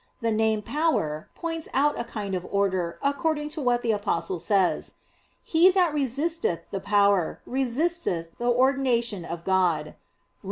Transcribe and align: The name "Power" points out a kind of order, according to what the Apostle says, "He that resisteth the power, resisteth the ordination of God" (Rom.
The 0.19 0.31
name 0.31 0.63
"Power" 0.63 1.29
points 1.35 1.69
out 1.75 1.99
a 1.99 2.03
kind 2.03 2.33
of 2.33 2.47
order, 2.49 2.97
according 3.03 3.49
to 3.49 3.61
what 3.61 3.83
the 3.83 3.91
Apostle 3.91 4.39
says, 4.39 4.95
"He 5.43 5.69
that 5.69 5.93
resisteth 5.93 6.71
the 6.71 6.79
power, 6.81 7.39
resisteth 7.45 8.35
the 8.39 8.47
ordination 8.49 9.23
of 9.23 9.43
God" 9.45 9.85
(Rom. 9.85 9.93